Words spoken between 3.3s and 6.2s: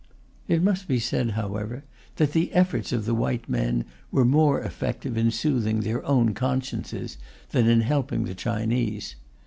men were more effective in soothing their